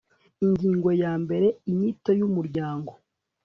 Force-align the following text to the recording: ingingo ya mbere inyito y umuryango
ingingo 0.45 0.89
ya 1.01 1.13
mbere 1.23 1.47
inyito 1.69 2.09
y 2.19 2.21
umuryango 2.27 2.91